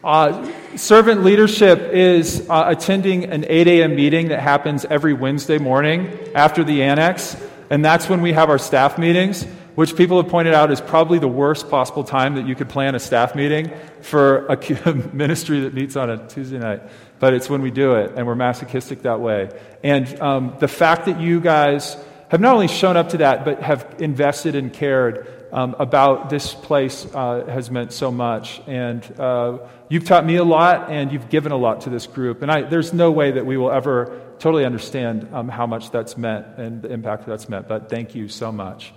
uh, 0.03 0.53
servant 0.77 1.25
leadership 1.25 1.93
is 1.93 2.49
uh, 2.49 2.65
attending 2.69 3.25
an 3.25 3.45
8 3.49 3.67
a.m. 3.67 3.97
meeting 3.97 4.29
that 4.29 4.41
happens 4.41 4.85
every 4.85 5.13
Wednesday 5.13 5.59
morning 5.59 6.17
after 6.35 6.65
the 6.65 6.83
annex. 6.83 7.37
And 7.71 7.85
that's 7.85 8.09
when 8.09 8.23
we 8.23 8.33
have 8.33 8.51
our 8.51 8.59
staff 8.59 8.99
meetings, 8.99 9.45
which 9.75 9.97
people 9.97 10.21
have 10.21 10.31
pointed 10.31 10.55
out 10.55 10.71
is 10.71 10.81
probably 10.81 11.19
the 11.19 11.29
worst 11.29 11.69
possible 11.69 12.05
time 12.05 12.37
that 12.37 12.47
you 12.47 12.55
could 12.55 12.69
plan 12.69 12.95
a 12.95 13.01
staff 13.01 13.35
meeting 13.35 13.73
for 14.01 14.47
a 14.47 14.95
ministry 15.13 15.61
that 15.61 15.75
meets 15.75 15.97
on 15.97 16.11
a 16.11 16.29
Tuesday 16.29 16.59
night. 16.59 16.83
But 17.19 17.35
it's 17.35 17.49
when 17.49 17.63
we 17.63 17.71
do 17.71 17.95
it, 17.95 18.13
and 18.17 18.27
we're 18.27 18.35
masochistic 18.35 19.03
that 19.03 19.21
way. 19.21 19.51
And 19.83 20.21
um, 20.21 20.57
the 20.61 20.69
fact 20.69 21.07
that 21.07 21.21
you 21.21 21.41
guys 21.41 21.97
have 22.29 22.41
not 22.41 22.55
only 22.55 22.69
shown 22.69 22.97
up 22.97 23.11
to 23.11 23.19
that, 23.19 23.45
but 23.45 23.63
have 23.63 23.97
invested 23.99 24.55
and 24.55 24.73
cared 24.73 25.33
um, 25.53 25.77
about 25.79 26.29
this 26.29 26.53
place 26.55 27.07
uh, 27.15 27.45
has 27.49 27.71
meant 27.71 27.93
so 27.93 28.11
much. 28.11 28.61
And 28.67 29.03
uh, 29.19 29.59
you've 29.89 30.05
taught 30.05 30.27
me 30.27 30.37
a 30.37 30.45
lot, 30.45 30.91
and 30.91 31.13
you've 31.13 31.29
given 31.29 31.53
a 31.53 31.57
lot 31.57 31.83
to 31.83 31.91
this 31.91 32.07
group. 32.07 32.43
And 32.43 32.51
I, 32.51 32.63
there's 32.63 32.93
no 32.93 33.13
way 33.13 33.31
that 33.31 33.47
we 33.47 33.57
will 33.57 33.71
ever 33.71 34.21
totally 34.39 34.65
understand 34.65 35.29
um, 35.33 35.49
how 35.49 35.67
much 35.67 35.91
that's 35.91 36.17
meant 36.17 36.47
and 36.59 36.83
the 36.83 36.93
impact 36.93 37.27
that's 37.27 37.49
meant. 37.49 37.69
But 37.69 37.89
thank 37.89 38.15
you 38.15 38.29
so 38.29 38.51
much. 38.51 38.93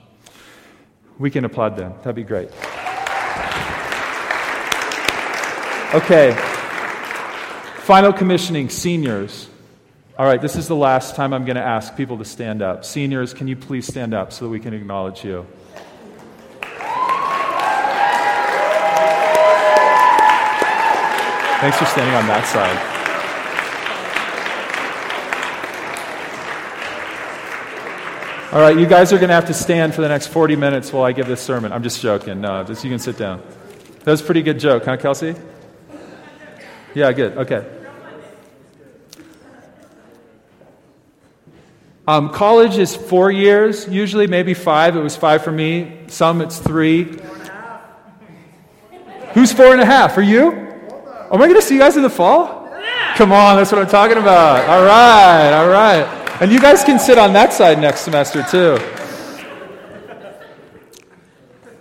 We 1.18 1.30
can 1.30 1.46
applaud 1.46 1.78
them. 1.78 1.94
That'd 2.00 2.16
be 2.16 2.24
great. 2.24 2.50
Okay. 5.94 6.36
Final 7.83 8.14
commissioning, 8.14 8.69
seniors. 8.69 9.50
All 10.19 10.26
right, 10.26 10.42
this 10.42 10.57
is 10.57 10.68
the 10.68 10.76
last 10.76 11.16
time 11.16 11.31
I'm 11.31 11.45
going 11.45 11.56
to 11.56 11.64
ask 11.64 11.95
people 11.95 12.18
to 12.18 12.26
stand 12.26 12.61
up. 12.61 12.83
Seniors, 12.83 13.33
can 13.33 13.47
you 13.47 13.56
please 13.56 13.88
stand 13.88 14.14
up 14.14 14.33
so 14.33 14.44
that 14.44 14.49
we 14.49 14.59
can 14.59 14.73
acknowledge 14.73 15.23
you? 15.23 15.47
Thanks 21.61 21.78
for 21.78 21.85
standing 21.85 22.14
on 22.16 22.28
that 22.28 22.45
side. 22.45 22.78
All 28.52 28.59
right, 28.59 28.78
you 28.78 28.88
guys 28.88 29.14
are 29.14 29.18
going 29.19 29.30
to 29.30 29.35
have 29.35 29.45
to 29.45 29.54
stand 29.54 29.95
for 29.95 30.02
the 30.02 30.09
next 30.09 30.28
40 30.28 30.57
minutes 30.57 30.92
while 30.92 31.06
I 31.06 31.14
give 31.14 31.28
this 31.28 31.40
sermon. 31.40 31.71
I'm 31.71 31.83
just 31.83 32.02
joking. 32.02 32.42
No, 32.42 32.61
just 32.66 32.83
you 32.83 32.90
can 32.90 32.99
sit 32.99 33.18
down. 33.18 33.42
That 34.04 34.11
was 34.11 34.19
a 34.19 34.26
pretty 34.26 34.42
good 34.42 34.59
joke, 34.59 34.83
huh, 34.83 34.97
Kelsey? 34.97 35.35
Yeah, 36.94 37.14
good. 37.14 37.38
Okay. 37.38 37.79
Um, 42.09 42.31
college 42.31 42.80
is 42.80 42.95
four 42.95 43.30
years, 43.30 43.87
usually, 43.87 44.25
maybe 44.25 44.56
five. 44.56 44.95
It 44.95 44.99
was 44.99 45.16
five 45.16 45.44
for 45.44 45.51
me. 45.51 46.06
Some 46.07 46.42
it's 46.42 46.57
three. 46.57 47.04
Who's 49.35 49.54
four 49.54 49.73
and 49.73 49.80
a 49.80 49.85
half? 49.85 50.18
Are 50.18 50.23
you? 50.23 50.51
Am 50.51 51.39
I 51.39 51.45
going 51.45 51.54
to 51.54 51.61
see 51.61 51.75
you 51.75 51.80
guys 51.80 51.97
in 51.97 52.01
the 52.01 52.09
fall? 52.09 52.68
Come 53.13 53.31
on, 53.31 53.57
that's 53.57 53.71
what 53.71 53.80
I'm 53.80 53.87
talking 53.87 54.18
about. 54.18 54.68
All 54.68 54.83
right, 54.83 55.54
all 55.54 55.69
right. 55.69 56.42
And 56.42 56.51
you 56.51 56.59
guys 56.59 56.83
can 56.83 56.97
sit 56.97 57.19
on 57.19 57.33
that 57.33 57.54
side 57.54 57.78
next 57.78 57.99
semester 57.99 58.42
too. 58.42 58.80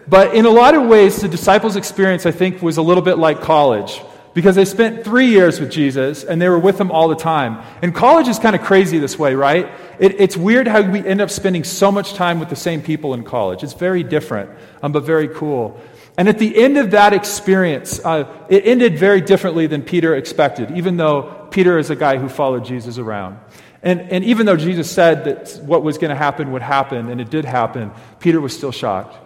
But 0.07 0.35
in 0.35 0.45
a 0.45 0.51
lot 0.51 0.75
of 0.75 0.87
ways, 0.87 1.23
the 1.23 1.29
disciples' 1.29 1.75
experience, 1.75 2.27
I 2.27 2.33
think, 2.33 2.61
was 2.61 2.77
a 2.77 2.83
little 2.83 3.03
bit 3.03 3.17
like 3.17 3.41
college 3.41 4.03
because 4.35 4.57
they 4.57 4.65
spent 4.65 5.05
three 5.05 5.29
years 5.29 5.61
with 5.61 5.71
Jesus 5.71 6.25
and 6.25 6.41
they 6.41 6.49
were 6.49 6.59
with 6.59 6.81
him 6.81 6.91
all 6.91 7.09
the 7.09 7.17
time. 7.17 7.65
And 7.83 7.95
college 7.95 8.29
is 8.29 8.39
kind 8.39 8.55
of 8.55 8.63
crazy 8.63 8.99
this 8.99 9.19
way, 9.19 9.35
right? 9.35 9.71
It, 9.99 10.21
it's 10.21 10.37
weird 10.37 10.69
how 10.69 10.83
we 10.83 11.05
end 11.05 11.21
up 11.21 11.31
spending 11.31 11.65
so 11.65 11.91
much 11.91 12.15
time 12.15 12.39
with 12.41 12.49
the 12.49 12.57
same 12.57 12.83
people 12.83 13.15
in 13.15 13.25
college. 13.25 13.63
It's 13.63 13.75
very 13.75 14.03
different, 14.03 14.51
um, 14.83 14.93
but 14.93 15.05
very 15.05 15.29
cool. 15.29 15.81
And 16.17 16.29
at 16.29 16.39
the 16.39 16.57
end 16.57 16.79
of 16.79 16.91
that 16.91 17.13
experience, 17.13 18.05
uh, 18.05 18.29
it 18.49 18.67
ended 18.67 18.99
very 18.99 19.21
differently 19.21 19.67
than 19.67 19.83
Peter 19.83 20.17
expected, 20.17 20.73
even 20.73 20.97
though 20.97 21.49
Peter 21.51 21.79
is 21.79 21.91
a 21.91 21.97
guy 21.97 22.19
who 22.19 22.29
followed 22.29 22.65
Jesus 22.65 22.99
around. 22.99 23.39
And, 23.83 24.01
and 24.13 24.25
even 24.25 24.45
though 24.45 24.57
Jesus 24.57 24.91
said 24.91 25.25
that 25.25 25.65
what 25.65 25.85
was 25.85 25.99
going 25.99 26.11
to 26.11 26.17
happen 26.17 26.51
would 26.53 26.63
happen, 26.63 27.09
and 27.09 27.21
it 27.21 27.31
did 27.31 27.45
happen, 27.45 27.93
Peter 28.19 28.41
was 28.41 28.57
still 28.57 28.73
shocked. 28.73 29.17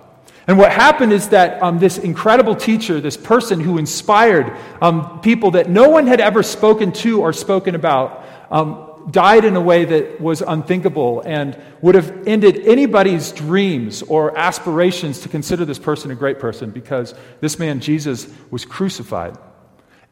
And 0.47 0.59
what 0.59 0.73
happened 0.73 1.13
is 1.13 1.29
that 1.29 1.63
um, 1.63 1.79
this 1.79 1.99
incredible 1.99 2.57
teacher, 2.57 3.01
this 3.01 3.17
person 3.17 3.61
who 3.61 3.79
inspired 3.79 4.57
um, 4.81 5.21
people 5.21 5.53
that 5.53 5.71
no 5.71 5.89
one 5.89 6.07
had 6.07 6.21
ever 6.21 6.43
spoken 6.43 6.93
to 6.93 7.21
or 7.21 7.33
spoken 7.33 7.75
about, 7.75 8.25
um, 8.51 8.89
died 9.11 9.45
in 9.45 9.57
a 9.57 9.61
way 9.61 9.85
that 9.85 10.21
was 10.21 10.43
unthinkable 10.43 11.23
and 11.25 11.61
would 11.81 11.95
have 11.95 12.27
ended 12.27 12.67
anybody's 12.67 13.33
dreams 13.33 14.03
or 14.03 14.37
aspirations 14.37 15.21
to 15.21 15.29
consider 15.29 15.65
this 15.65 15.79
person 15.79 16.11
a 16.11 16.15
great 16.15 16.39
person 16.39 16.71
because 16.71 17.15
this 17.41 17.59
man, 17.59 17.81
Jesus, 17.81 18.33
was 18.51 18.65
crucified. 18.65 19.37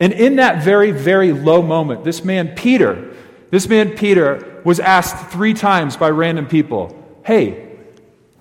And 0.01 0.13
in 0.13 0.37
that 0.37 0.65
very, 0.65 0.93
very 0.93 1.33
low 1.33 1.63
moment, 1.63 2.05
this 2.05 2.25
man, 2.25 2.55
Peter, 2.55 3.15
this 3.51 3.69
man, 3.69 3.97
Peter, 3.97 4.63
was 4.65 4.81
asked 4.81 5.31
three 5.31 5.55
times 5.55 5.97
by 5.97 6.09
random 6.09 6.47
people, 6.47 6.97
Hey, 7.25 7.70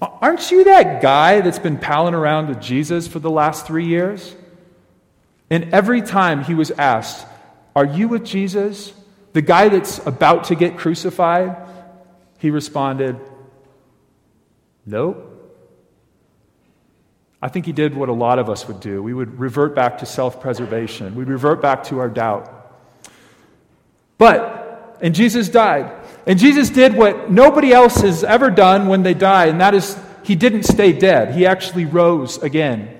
aren't 0.01 0.50
you 0.51 0.63
that 0.65 1.01
guy 1.01 1.41
that's 1.41 1.60
been 1.60 1.77
palling 1.77 2.13
around 2.13 2.48
with 2.48 2.62
Jesus 2.62 3.08
for 3.08 3.20
the 3.20 3.29
last 3.29 3.68
three 3.68 3.86
years? 3.86 4.36
And 5.50 5.74
every 5.74 6.01
time 6.01 6.44
he 6.44 6.53
was 6.53 6.72
asked, 6.72 7.25
Are 7.75 7.86
you 7.86 8.08
with 8.08 8.24
Jesus? 8.24 8.94
The 9.34 9.41
guy 9.41 9.70
that's 9.70 10.06
about 10.06 10.46
to 10.46 10.56
get 10.56 10.77
crucified, 10.77 11.56
he 12.38 12.50
responded, 12.50 13.20
Nope. 14.86 15.25
I 17.41 17.48
think 17.48 17.65
he 17.65 17.72
did 17.72 17.96
what 17.96 18.10
a 18.10 18.13
lot 18.13 18.38
of 18.38 18.50
us 18.50 18.68
would 18.68 18.82
do. 18.82 19.01
We 19.01 19.13
would 19.13 19.39
revert 19.39 19.74
back 19.74 20.00
to 20.00 20.06
self 20.06 20.41
preservation, 20.41 21.15
we'd 21.15 21.27
revert 21.27 21.62
back 21.62 21.86
to 21.86 22.00
our 22.00 22.10
doubt. 22.10 22.56
But, 24.18 24.98
and 25.01 25.15
Jesus 25.15 25.50
died. 25.50 25.99
And 26.30 26.38
Jesus 26.38 26.70
did 26.70 26.96
what 26.96 27.32
nobody 27.32 27.74
else 27.74 28.02
has 28.02 28.24
ever 28.24 28.52
done 28.52 28.88
when 28.88 29.02
they 29.02 29.16
die, 29.16 29.48
and 29.48 29.60
that 29.62 29.74
is 29.74 29.98
he 30.22 30.36
didn't 30.36 30.62
stay 30.62 30.94
dead. 30.94 31.34
He 31.34 31.48
actually 31.48 31.86
rose 31.86 32.38
again. 32.38 33.00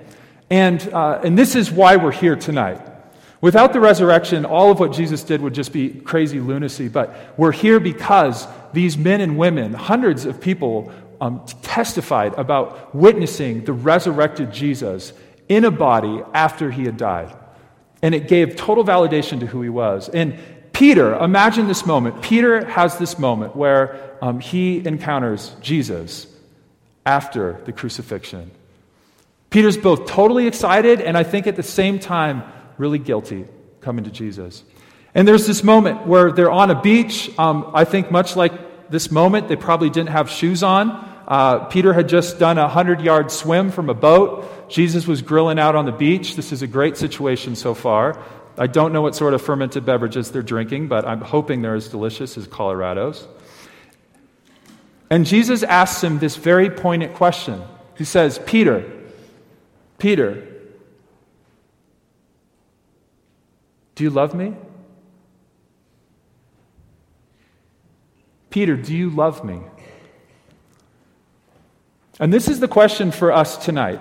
And, 0.50 0.82
uh, 0.92 1.20
and 1.22 1.38
this 1.38 1.54
is 1.54 1.70
why 1.70 1.94
we're 1.94 2.10
here 2.10 2.34
tonight. 2.34 2.82
Without 3.40 3.72
the 3.72 3.78
resurrection, 3.78 4.44
all 4.44 4.72
of 4.72 4.80
what 4.80 4.92
Jesus 4.92 5.22
did 5.22 5.40
would 5.42 5.54
just 5.54 5.72
be 5.72 5.90
crazy 5.90 6.40
lunacy. 6.40 6.88
But 6.88 7.14
we're 7.36 7.52
here 7.52 7.78
because 7.78 8.48
these 8.72 8.98
men 8.98 9.20
and 9.20 9.38
women, 9.38 9.74
hundreds 9.74 10.24
of 10.24 10.40
people, 10.40 10.92
um, 11.20 11.46
testified 11.62 12.34
about 12.34 12.92
witnessing 12.96 13.64
the 13.64 13.72
resurrected 13.72 14.52
Jesus 14.52 15.12
in 15.48 15.64
a 15.64 15.70
body 15.70 16.20
after 16.34 16.68
he 16.72 16.84
had 16.84 16.96
died. 16.96 17.32
And 18.02 18.12
it 18.12 18.26
gave 18.26 18.56
total 18.56 18.82
validation 18.82 19.38
to 19.38 19.46
who 19.46 19.62
he 19.62 19.68
was. 19.68 20.08
And 20.08 20.36
Peter, 20.80 21.14
imagine 21.14 21.68
this 21.68 21.84
moment. 21.84 22.22
Peter 22.22 22.64
has 22.64 22.96
this 22.96 23.18
moment 23.18 23.54
where 23.54 24.16
um, 24.22 24.40
he 24.40 24.78
encounters 24.78 25.54
Jesus 25.60 26.26
after 27.04 27.60
the 27.66 27.72
crucifixion. 27.72 28.50
Peter's 29.50 29.76
both 29.76 30.06
totally 30.06 30.46
excited 30.46 31.02
and 31.02 31.18
I 31.18 31.22
think 31.22 31.46
at 31.46 31.56
the 31.56 31.62
same 31.62 31.98
time 31.98 32.44
really 32.78 32.98
guilty 32.98 33.46
coming 33.82 34.04
to 34.04 34.10
Jesus. 34.10 34.64
And 35.14 35.28
there's 35.28 35.46
this 35.46 35.62
moment 35.62 36.06
where 36.06 36.32
they're 36.32 36.50
on 36.50 36.70
a 36.70 36.80
beach. 36.80 37.30
Um, 37.38 37.72
I 37.74 37.84
think, 37.84 38.10
much 38.10 38.34
like 38.34 38.90
this 38.90 39.10
moment, 39.10 39.48
they 39.48 39.56
probably 39.56 39.90
didn't 39.90 40.08
have 40.08 40.30
shoes 40.30 40.62
on. 40.62 40.92
Uh, 41.28 41.66
Peter 41.66 41.92
had 41.92 42.08
just 42.08 42.38
done 42.38 42.56
a 42.56 42.62
100 42.62 43.02
yard 43.02 43.30
swim 43.30 43.70
from 43.70 43.90
a 43.90 43.94
boat. 43.94 44.70
Jesus 44.70 45.06
was 45.06 45.20
grilling 45.20 45.58
out 45.58 45.76
on 45.76 45.84
the 45.84 45.92
beach. 45.92 46.36
This 46.36 46.52
is 46.52 46.62
a 46.62 46.66
great 46.66 46.96
situation 46.96 47.54
so 47.54 47.74
far. 47.74 48.18
I 48.60 48.68
don't 48.68 48.92
know 48.92 49.02
what 49.02 49.16
sort 49.16 49.34
of 49.34 49.42
fermented 49.42 49.84
beverages 49.84 50.30
they're 50.30 50.42
drinking, 50.42 50.86
but 50.86 51.04
I'm 51.04 51.20
hoping 51.20 51.62
they're 51.62 51.74
as 51.74 51.88
delicious 51.88 52.38
as 52.38 52.46
Colorado's. 52.46 53.26
And 55.10 55.26
Jesus 55.26 55.64
asks 55.64 56.04
him 56.04 56.20
this 56.20 56.36
very 56.36 56.70
poignant 56.70 57.14
question. 57.14 57.60
He 57.98 58.04
says, 58.04 58.38
Peter, 58.46 58.88
Peter, 59.98 60.46
Do 64.00 64.04
you 64.04 64.10
love 64.10 64.32
me? 64.32 64.54
Peter, 68.48 68.74
do 68.74 68.96
you 68.96 69.10
love 69.10 69.44
me? 69.44 69.60
And 72.18 72.32
this 72.32 72.48
is 72.48 72.60
the 72.60 72.66
question 72.66 73.10
for 73.10 73.30
us 73.30 73.58
tonight. 73.58 74.00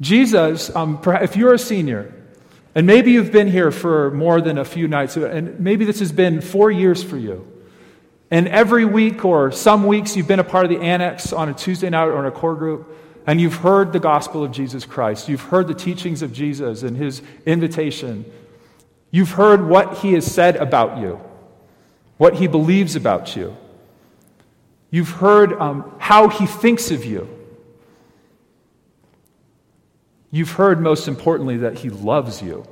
Jesus, 0.00 0.74
um, 0.74 1.00
if 1.06 1.36
you're 1.36 1.54
a 1.54 1.58
senior, 1.58 2.12
and 2.74 2.86
maybe 2.86 3.12
you've 3.12 3.32
been 3.32 3.48
here 3.48 3.70
for 3.70 4.10
more 4.10 4.40
than 4.40 4.58
a 4.58 4.64
few 4.64 4.88
nights, 4.88 5.16
and 5.16 5.58
maybe 5.60 5.84
this 5.84 5.98
has 6.00 6.12
been 6.12 6.40
four 6.40 6.70
years 6.70 7.02
for 7.02 7.16
you, 7.16 7.46
and 8.30 8.48
every 8.48 8.84
week 8.84 9.24
or 9.24 9.50
some 9.52 9.86
weeks 9.86 10.16
you've 10.16 10.28
been 10.28 10.40
a 10.40 10.44
part 10.44 10.64
of 10.64 10.70
the 10.70 10.80
annex 10.80 11.32
on 11.32 11.48
a 11.48 11.54
Tuesday 11.54 11.90
night 11.90 12.06
or 12.06 12.20
in 12.20 12.26
a 12.26 12.30
core 12.30 12.54
group, 12.54 12.96
and 13.26 13.40
you've 13.40 13.56
heard 13.56 13.92
the 13.92 14.00
gospel 14.00 14.44
of 14.44 14.52
Jesus 14.52 14.84
Christ. 14.84 15.28
You've 15.28 15.42
heard 15.42 15.68
the 15.68 15.74
teachings 15.74 16.22
of 16.22 16.32
Jesus 16.32 16.82
and 16.82 16.96
his 16.96 17.22
invitation 17.46 18.24
You've 19.10 19.32
heard 19.32 19.66
what 19.66 19.98
he 19.98 20.12
has 20.12 20.24
said 20.24 20.56
about 20.56 20.98
you, 20.98 21.20
what 22.16 22.34
he 22.34 22.46
believes 22.46 22.94
about 22.96 23.34
you. 23.34 23.56
You've 24.90 25.10
heard 25.10 25.52
um, 25.54 25.94
how 25.98 26.28
he 26.28 26.46
thinks 26.46 26.90
of 26.90 27.04
you. 27.04 27.28
You've 30.30 30.52
heard, 30.52 30.80
most 30.80 31.08
importantly, 31.08 31.58
that 31.58 31.78
he 31.78 31.90
loves 31.90 32.40
you. 32.40 32.64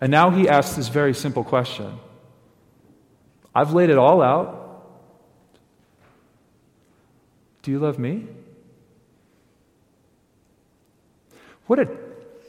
And 0.00 0.10
now 0.10 0.30
he 0.30 0.48
asks 0.48 0.76
this 0.76 0.88
very 0.88 1.14
simple 1.14 1.44
question 1.44 1.98
I've 3.54 3.72
laid 3.72 3.90
it 3.90 3.98
all 3.98 4.22
out. 4.22 4.56
Do 7.62 7.70
you 7.70 7.78
love 7.78 7.98
me? 7.98 8.26
What 11.66 11.78
a 11.78 11.84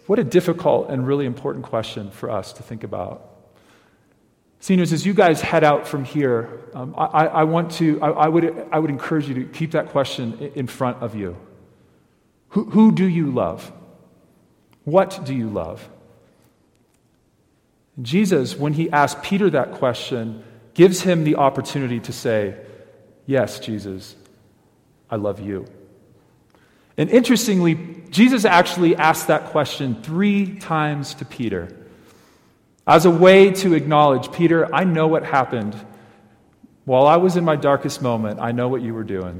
what 0.07 0.19
a 0.19 0.23
difficult 0.23 0.89
and 0.89 1.05
really 1.05 1.25
important 1.25 1.65
question 1.65 2.11
for 2.11 2.29
us 2.29 2.53
to 2.53 2.63
think 2.63 2.83
about. 2.83 3.27
Seniors, 4.59 4.93
as 4.93 5.05
you 5.05 5.13
guys 5.13 5.41
head 5.41 5.63
out 5.63 5.88
from 5.88 6.05
here, 6.05 6.61
um, 6.75 6.93
I, 6.95 7.25
I, 7.27 7.43
want 7.45 7.71
to, 7.73 8.00
I, 8.01 8.09
I, 8.09 8.27
would, 8.27 8.67
I 8.71 8.77
would 8.77 8.91
encourage 8.91 9.27
you 9.27 9.33
to 9.35 9.45
keep 9.45 9.71
that 9.71 9.89
question 9.89 10.51
in 10.53 10.67
front 10.67 11.01
of 11.01 11.15
you. 11.15 11.35
Who, 12.51 12.65
who 12.65 12.91
do 12.91 13.05
you 13.05 13.31
love? 13.31 13.72
What 14.84 15.22
do 15.25 15.34
you 15.34 15.50
love? 15.50 15.88
Jesus, 18.01 18.55
when 18.55 18.74
he 18.74 18.89
asked 18.89 19.22
Peter 19.22 19.50
that 19.50 19.74
question, 19.74 20.43
gives 20.74 21.01
him 21.01 21.24
the 21.24 21.36
opportunity 21.36 22.00
to 22.01 22.13
say, 22.13 22.55
Yes, 23.25 23.60
Jesus, 23.60 24.15
I 25.10 25.15
love 25.15 25.39
you. 25.39 25.65
And 26.98 27.10
interestingly, 27.10 27.75
Jesus 28.10 28.46
actually 28.46 28.96
asked 28.96 29.27
that 29.27 29.46
question 29.46 30.01
three 30.01 30.60
times 30.60 31.13
to 31.15 31.25
Peter 31.25 31.70
as 32.86 33.05
a 33.05 33.12
way 33.12 33.51
to 33.51 33.74
acknowledge 33.74 34.31
Peter, 34.31 34.74
I 34.74 34.84
know 34.84 35.08
what 35.08 35.24
happened. 35.24 35.75
While 36.84 37.08
I 37.08 37.17
was 37.17 37.38
in 37.38 37.46
my 37.46 37.55
darkest 37.55 38.01
moment, 38.01 38.39
I 38.41 38.51
know 38.51 38.67
what 38.67 38.81
you 38.81 38.93
were 38.93 39.03
doing. 39.03 39.39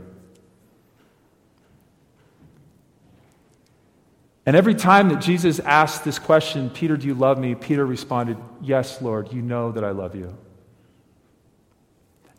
And 4.52 4.58
every 4.58 4.76
time 4.76 5.08
that 5.08 5.22
Jesus 5.22 5.62
asked 5.62 6.04
this 6.04 6.20
question, 6.20 6.70
Peter, 6.70 6.98
do 6.98 7.08
you 7.08 7.14
love 7.14 7.40
me? 7.40 7.56
Peter 7.56 7.86
responded, 7.86 8.36
Yes, 8.62 9.02
Lord, 9.02 9.32
you 9.32 9.42
know 9.42 9.72
that 9.72 9.86
I 9.86 9.92
love 9.92 10.14
you. 10.14 10.38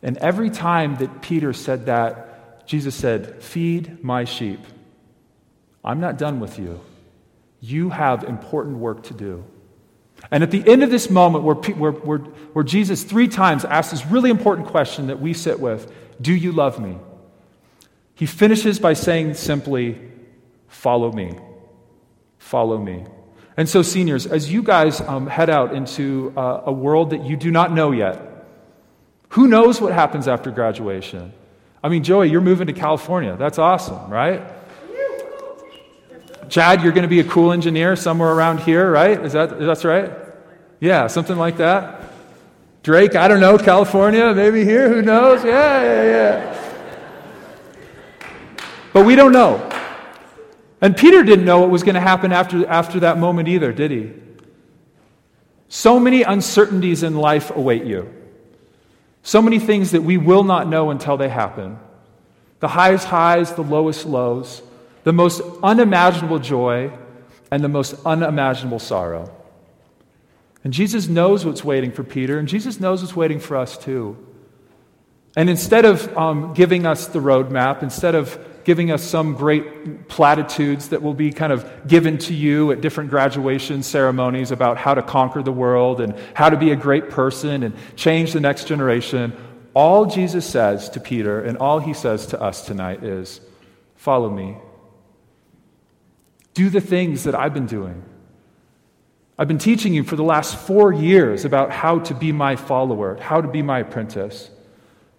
And 0.02 0.19
every 0.19 0.50
time 0.50 0.97
that 0.97 1.23
Peter 1.23 1.54
said 1.54 1.87
that, 1.87 2.66
Jesus 2.66 2.95
said, 2.95 3.42
Feed 3.42 4.04
my 4.04 4.25
sheep. 4.26 4.61
I'm 5.83 6.00
not 6.00 6.19
done 6.19 6.38
with 6.38 6.59
you. 6.59 6.83
You 7.62 7.88
have 7.88 8.25
important 8.25 8.76
work 8.76 9.04
to 9.04 9.14
do. 9.14 9.42
And 10.31 10.42
at 10.42 10.50
the 10.50 10.62
end 10.71 10.83
of 10.83 10.90
this 10.90 11.09
moment, 11.09 11.45
where, 11.45 11.54
where, 11.54 11.92
where, 11.92 12.19
where 12.19 12.62
Jesus 12.62 13.04
three 13.04 13.28
times 13.28 13.64
asks 13.64 13.90
this 13.90 14.04
really 14.04 14.28
important 14.28 14.66
question 14.66 15.07
that 15.07 15.19
we 15.19 15.33
sit 15.33 15.59
with 15.59 15.90
Do 16.21 16.35
you 16.35 16.52
love 16.52 16.78
me? 16.78 16.99
He 18.14 18.26
finishes 18.26 18.78
by 18.78 18.92
saying 18.92 19.33
simply, 19.33 19.99
Follow 20.69 21.11
me. 21.11 21.38
Follow 22.43 22.77
me. 22.77 23.05
And 23.57 23.69
so, 23.69 23.83
seniors, 23.83 24.27
as 24.27 24.53
you 24.53 24.63
guys 24.63 25.01
um, 25.01 25.27
head 25.27 25.49
out 25.49 25.73
into 25.75 26.33
uh, 26.37 26.63
a 26.67 26.73
world 26.73 27.11
that 27.11 27.25
you 27.25 27.37
do 27.37 27.51
not 27.51 27.73
know 27.73 27.93
yet, 27.93 28.21
who 29.31 29.47
knows 29.47 29.81
what 29.81 29.93
happens 29.93 30.27
after 30.27 30.51
graduation? 30.51 31.33
I 31.83 31.89
mean, 31.89 32.03
Joey, 32.03 32.31
you're 32.31 32.41
moving 32.41 32.67
to 32.67 32.73
California. 32.73 33.37
That's 33.37 33.59
awesome, 33.59 34.11
right? 34.11 34.43
Chad, 36.49 36.83
you're 36.83 36.93
going 36.93 37.03
to 37.03 37.09
be 37.09 37.21
a 37.21 37.25
cool 37.25 37.53
engineer 37.53 37.97
somewhere 37.97 38.33
around 38.33 38.61
here, 38.61 38.91
right? 38.91 39.25
Is 39.25 39.33
that 39.33 39.59
that's 39.59 39.85
right? 39.85 40.11
Yeah, 40.81 41.07
something 41.07 41.39
like 41.39 41.59
that. 41.59 42.13
Drake, 42.83 43.15
I 43.15 43.29
don't 43.29 43.41
know, 43.41 43.57
California, 43.57 44.35
maybe 44.35 44.65
here, 44.65 44.89
who 44.93 45.01
knows? 45.01 45.45
Yeah, 45.45 45.83
yeah, 45.83 46.03
yeah. 46.05 46.59
But 48.93 49.07
we 49.07 49.15
don't 49.15 49.33
know. 49.33 49.72
And 50.83 50.97
Peter 50.97 51.23
didn't 51.23 51.45
know 51.45 51.61
what 51.61 51.71
was 51.71 51.85
going 51.85 51.95
to 51.95 52.01
happen 52.01 52.33
after, 52.33 52.67
after 52.67 53.01
that 53.01 53.17
moment 53.17 53.49
either, 53.49 53.73
did 53.73 53.93
he? 53.93 54.11
So 55.69 56.01
many 56.01 56.23
uncertainties 56.23 57.05
in 57.05 57.15
life 57.15 57.55
await 57.55 57.85
you. 57.85 58.12
So 59.23 59.41
many 59.41 59.61
things 59.61 59.93
that 59.93 60.03
we 60.03 60.19
will 60.19 60.43
not 60.43 60.69
know 60.69 60.91
until 60.91 61.17
they 61.17 61.29
happen. 61.29 61.79
The 62.59 62.69
highest 62.69 63.07
highs, 63.07 63.55
the 63.55 63.62
lowest 63.62 64.05
lows, 64.07 64.61
the 65.05 65.12
most 65.12 65.41
unimaginable 65.62 66.41
joy, 66.41 66.93
and 67.53 67.62
the 67.62 67.69
most 67.69 67.95
unimaginable 68.05 68.81
sorrow. 68.81 69.33
And 70.65 70.73
Jesus 70.73 71.07
knows 71.07 71.45
what's 71.47 71.65
waiting 71.65 71.93
for 71.93 72.03
Peter, 72.03 72.39
and 72.39 72.49
Jesus 72.49 72.81
knows 72.81 73.03
what's 73.03 73.15
waiting 73.15 73.39
for 73.39 73.57
us 73.57 73.79
too. 73.79 74.17
And 75.37 75.49
instead 75.49 75.85
of 75.85 76.17
um, 76.17 76.55
giving 76.55 76.87
us 76.87 77.07
the 77.07 77.21
roadmap, 77.21 77.83
instead 77.85 78.15
of 78.17 78.37
giving 78.64 78.90
us 78.90 79.02
some 79.02 79.35
great 79.35 80.09
platitudes 80.09 80.88
that 80.90 81.02
will 81.02 81.14
be 81.14 81.33
kind 81.33 81.52
of 81.52 81.87
given 81.87 82.19
to 82.19 82.35
you 82.35 82.73
at 82.73 82.81
different 82.81 83.11
graduation 83.11 83.83
ceremonies 83.83 84.50
about 84.50 84.76
how 84.76 84.95
to 84.95 85.02
conquer 85.02 85.42
the 85.42 85.52
world 85.52 86.00
and 86.00 86.14
how 86.35 86.49
to 86.49 86.57
be 86.57 86.71
a 86.71 86.76
great 86.76 87.11
person 87.11 87.62
and 87.62 87.75
change 87.97 88.33
the 88.33 88.40
next 88.40 88.66
generation, 88.66 89.37
all 89.75 90.07
Jesus 90.07 90.47
says 90.47 90.90
to 90.90 91.00
Peter 91.00 91.42
and 91.42 91.59
all 91.59 91.78
he 91.78 91.95
says 91.95 92.26
to 92.28 92.40
us 92.40 92.66
tonight 92.66 93.02
is 93.02 93.40
follow 93.97 94.31
me. 94.31 94.57
Do 96.54 96.69
the 96.69 96.81
things 96.81 97.25
that 97.25 97.35
I've 97.35 97.54
been 97.54 97.66
doing. 97.66 98.04
I've 99.38 99.49
been 99.49 99.59
teaching 99.59 99.95
you 99.95 100.04
for 100.04 100.16
the 100.16 100.23
last 100.23 100.57
four 100.57 100.92
years 100.92 101.45
about 101.45 101.71
how 101.71 101.99
to 102.00 102.14
be 102.14 102.33
my 102.33 102.57
follower, 102.57 103.16
how 103.21 103.40
to 103.40 103.49
be 103.49 103.62
my 103.62 103.81
apprentice. 103.81 104.50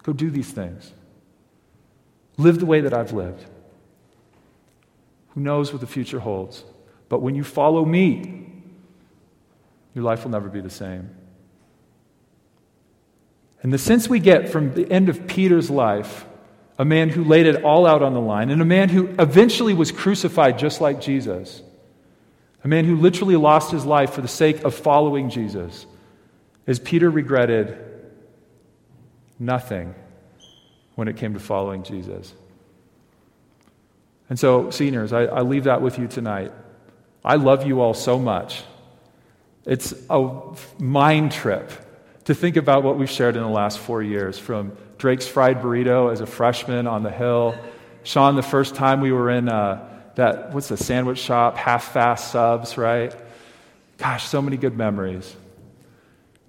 Go 0.02 0.12
do 0.12 0.30
these 0.30 0.50
things. 0.50 0.92
Live 2.36 2.58
the 2.58 2.66
way 2.66 2.80
that 2.80 2.92
I've 2.92 3.12
lived. 3.12 3.44
Who 5.30 5.40
knows 5.40 5.72
what 5.72 5.80
the 5.80 5.86
future 5.86 6.20
holds? 6.20 6.64
But 7.08 7.20
when 7.20 7.34
you 7.34 7.44
follow 7.44 7.84
me, 7.84 8.46
your 9.94 10.04
life 10.04 10.24
will 10.24 10.30
never 10.30 10.48
be 10.48 10.60
the 10.60 10.70
same. 10.70 11.10
And 13.62 13.72
the 13.72 13.78
sense 13.78 14.08
we 14.08 14.20
get 14.20 14.48
from 14.48 14.74
the 14.74 14.90
end 14.90 15.08
of 15.08 15.26
Peter's 15.26 15.70
life, 15.70 16.26
a 16.78 16.84
man 16.84 17.08
who 17.08 17.24
laid 17.24 17.46
it 17.46 17.64
all 17.64 17.86
out 17.86 18.02
on 18.02 18.14
the 18.14 18.20
line, 18.20 18.50
and 18.50 18.60
a 18.60 18.64
man 18.64 18.88
who 18.88 19.14
eventually 19.18 19.74
was 19.74 19.92
crucified 19.92 20.58
just 20.58 20.80
like 20.80 21.00
Jesus, 21.00 21.62
a 22.62 22.68
man 22.68 22.84
who 22.84 22.96
literally 22.96 23.36
lost 23.36 23.70
his 23.70 23.84
life 23.84 24.10
for 24.12 24.20
the 24.20 24.28
sake 24.28 24.64
of 24.64 24.74
following 24.74 25.30
Jesus, 25.30 25.86
is 26.66 26.78
Peter 26.78 27.10
regretted 27.10 27.78
nothing 29.38 29.94
when 30.94 31.08
it 31.08 31.16
came 31.16 31.34
to 31.34 31.40
following 31.40 31.82
Jesus. 31.82 32.32
And 34.28 34.38
so, 34.38 34.70
seniors, 34.70 35.12
I, 35.12 35.24
I 35.24 35.40
leave 35.42 35.64
that 35.64 35.82
with 35.82 35.98
you 35.98 36.08
tonight. 36.08 36.52
I 37.24 37.36
love 37.36 37.66
you 37.66 37.80
all 37.80 37.94
so 37.94 38.18
much. 38.18 38.62
It's 39.64 39.94
a 40.10 40.40
mind 40.78 41.32
trip 41.32 41.70
to 42.24 42.34
think 42.34 42.56
about 42.56 42.82
what 42.82 42.98
we've 42.98 43.10
shared 43.10 43.36
in 43.36 43.42
the 43.42 43.48
last 43.48 43.78
four 43.78 44.02
years 44.02 44.38
from 44.38 44.76
Drake's 44.98 45.26
fried 45.26 45.60
burrito 45.60 46.12
as 46.12 46.20
a 46.20 46.26
freshman 46.26 46.86
on 46.86 47.02
the 47.02 47.10
hill. 47.10 47.54
Sean, 48.02 48.36
the 48.36 48.42
first 48.42 48.74
time 48.74 49.00
we 49.00 49.12
were 49.12 49.30
in 49.30 49.48
uh, 49.48 49.88
that, 50.14 50.52
what's 50.52 50.68
the 50.68 50.76
sandwich 50.76 51.18
shop, 51.18 51.56
half 51.56 51.92
fast 51.92 52.30
subs, 52.30 52.78
right? 52.78 53.14
Gosh, 53.98 54.26
so 54.26 54.40
many 54.40 54.56
good 54.56 54.76
memories. 54.76 55.34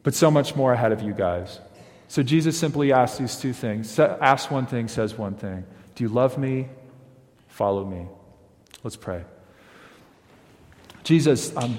But 0.03 0.13
so 0.13 0.29
much 0.29 0.55
more 0.55 0.73
ahead 0.73 0.91
of 0.91 1.01
you 1.01 1.13
guys. 1.13 1.59
So 2.07 2.23
Jesus 2.23 2.57
simply 2.57 2.93
asks 2.93 3.17
these 3.17 3.35
two 3.35 3.53
things. 3.53 3.99
Asks 3.99 4.51
one 4.51 4.67
thing, 4.67 4.87
says 4.87 5.17
one 5.17 5.35
thing. 5.35 5.65
Do 5.95 6.03
you 6.03 6.09
love 6.09 6.37
me? 6.37 6.69
Follow 7.47 7.85
me. 7.85 8.07
Let's 8.83 8.95
pray. 8.95 9.23
Jesus, 11.03 11.55
um, 11.55 11.77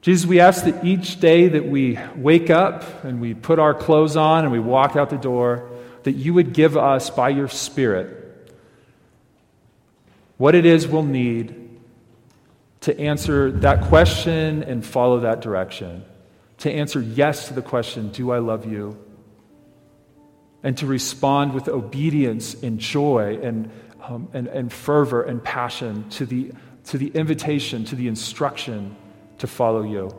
Jesus, 0.00 0.26
we 0.26 0.38
ask 0.38 0.64
that 0.64 0.84
each 0.84 1.18
day 1.18 1.48
that 1.48 1.64
we 1.64 1.98
wake 2.14 2.50
up 2.50 3.04
and 3.04 3.20
we 3.20 3.32
put 3.32 3.58
our 3.58 3.72
clothes 3.72 4.16
on 4.16 4.44
and 4.44 4.52
we 4.52 4.60
walk 4.60 4.96
out 4.96 5.08
the 5.08 5.16
door, 5.16 5.70
that 6.02 6.12
you 6.12 6.34
would 6.34 6.52
give 6.52 6.76
us 6.76 7.08
by 7.08 7.30
your 7.30 7.48
Spirit 7.48 8.23
what 10.36 10.54
it 10.54 10.66
is 10.66 10.86
we'll 10.86 11.02
need 11.02 11.64
to 12.80 12.98
answer 13.00 13.50
that 13.50 13.82
question 13.84 14.62
and 14.62 14.84
follow 14.84 15.20
that 15.20 15.40
direction. 15.40 16.04
To 16.58 16.70
answer 16.70 17.00
yes 17.00 17.48
to 17.48 17.54
the 17.54 17.62
question, 17.62 18.10
Do 18.10 18.30
I 18.30 18.38
love 18.38 18.70
you? 18.70 18.98
And 20.62 20.76
to 20.78 20.86
respond 20.86 21.54
with 21.54 21.68
obedience 21.68 22.62
and 22.62 22.78
joy 22.78 23.38
and, 23.42 23.70
um, 24.02 24.28
and, 24.32 24.48
and 24.48 24.72
fervor 24.72 25.22
and 25.22 25.42
passion 25.42 26.08
to 26.10 26.26
the, 26.26 26.52
to 26.86 26.98
the 26.98 27.08
invitation, 27.08 27.84
to 27.86 27.96
the 27.96 28.08
instruction 28.08 28.96
to 29.38 29.46
follow 29.46 29.82
you. 29.82 30.14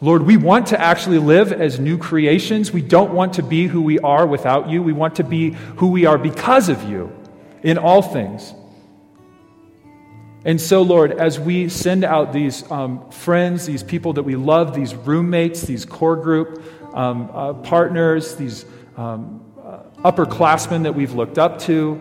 Lord, 0.00 0.22
we 0.22 0.36
want 0.36 0.66
to 0.68 0.80
actually 0.80 1.18
live 1.18 1.52
as 1.52 1.78
new 1.78 1.96
creations. 1.96 2.72
We 2.72 2.82
don't 2.82 3.12
want 3.12 3.34
to 3.34 3.42
be 3.42 3.66
who 3.66 3.82
we 3.82 3.98
are 4.00 4.26
without 4.26 4.68
you. 4.68 4.82
We 4.82 4.92
want 4.92 5.16
to 5.16 5.24
be 5.24 5.50
who 5.76 5.88
we 5.88 6.06
are 6.06 6.18
because 6.18 6.68
of 6.68 6.82
you 6.88 7.12
in 7.64 7.78
all 7.78 8.02
things. 8.02 8.54
And 10.44 10.60
so, 10.60 10.82
Lord, 10.82 11.12
as 11.12 11.40
we 11.40 11.70
send 11.70 12.04
out 12.04 12.34
these 12.34 12.70
um, 12.70 13.10
friends, 13.10 13.64
these 13.64 13.82
people 13.82 14.12
that 14.12 14.22
we 14.22 14.36
love, 14.36 14.74
these 14.74 14.94
roommates, 14.94 15.62
these 15.62 15.86
core 15.86 16.16
group 16.16 16.62
um, 16.94 17.30
uh, 17.32 17.54
partners, 17.54 18.36
these 18.36 18.66
um, 18.98 19.42
uh, 19.58 19.78
upperclassmen 20.04 20.82
that 20.82 20.94
we've 20.94 21.14
looked 21.14 21.38
up 21.38 21.58
to, 21.60 21.98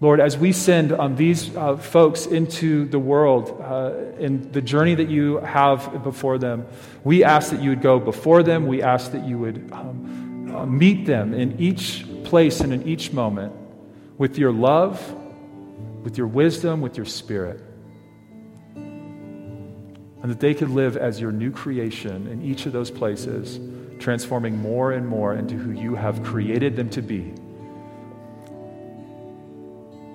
Lord, 0.00 0.20
as 0.20 0.38
we 0.38 0.52
send 0.52 0.92
um, 0.92 1.16
these 1.16 1.56
uh, 1.56 1.76
folks 1.76 2.26
into 2.26 2.84
the 2.84 2.98
world 2.98 3.60
uh, 3.60 4.20
in 4.20 4.52
the 4.52 4.60
journey 4.60 4.94
that 4.94 5.08
you 5.08 5.38
have 5.38 6.04
before 6.04 6.38
them, 6.38 6.66
we 7.02 7.24
ask 7.24 7.50
that 7.50 7.60
you 7.60 7.70
would 7.70 7.82
go 7.82 7.98
before 7.98 8.44
them. 8.44 8.66
We 8.66 8.82
ask 8.82 9.10
that 9.12 9.24
you 9.24 9.38
would 9.38 9.70
um, 9.72 10.54
uh, 10.54 10.66
meet 10.66 11.06
them 11.06 11.34
in 11.34 11.58
each 11.58 12.04
place 12.24 12.60
and 12.60 12.72
in 12.72 12.86
each 12.86 13.12
moment 13.12 13.52
with 14.18 14.38
your 14.38 14.52
love, 14.52 15.00
with 16.02 16.16
your 16.16 16.26
wisdom, 16.26 16.80
with 16.80 16.96
your 16.96 17.06
spirit. 17.06 17.62
And 18.74 20.30
that 20.30 20.40
they 20.40 20.54
could 20.54 20.70
live 20.70 20.96
as 20.96 21.20
your 21.20 21.32
new 21.32 21.50
creation 21.50 22.26
in 22.26 22.42
each 22.42 22.66
of 22.66 22.72
those 22.72 22.90
places, 22.90 23.60
transforming 24.00 24.58
more 24.58 24.92
and 24.92 25.06
more 25.06 25.34
into 25.34 25.54
who 25.56 25.70
you 25.70 25.94
have 25.94 26.22
created 26.22 26.76
them 26.76 26.88
to 26.90 27.02
be. 27.02 27.34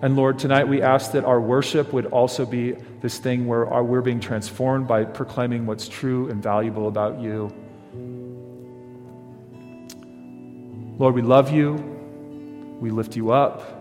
And 0.01 0.15
Lord, 0.15 0.39
tonight 0.39 0.67
we 0.67 0.81
ask 0.81 1.11
that 1.11 1.25
our 1.25 1.39
worship 1.39 1.93
would 1.93 2.07
also 2.07 2.43
be 2.45 2.75
this 3.01 3.19
thing 3.19 3.45
where 3.45 3.65
we're 3.83 4.01
being 4.01 4.19
transformed 4.19 4.87
by 4.87 5.05
proclaiming 5.05 5.67
what's 5.67 5.87
true 5.87 6.27
and 6.29 6.41
valuable 6.41 6.87
about 6.87 7.21
you. 7.21 7.53
Lord, 10.97 11.13
we 11.13 11.21
love 11.21 11.51
you. 11.51 11.73
We 12.79 12.89
lift 12.89 13.15
you 13.15 13.31
up. 13.31 13.81